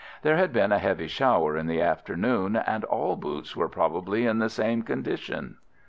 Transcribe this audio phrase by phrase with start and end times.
[0.23, 4.39] There had been a heavy shower in the afternoon, and all boots were probably in
[4.39, 5.57] the same condition.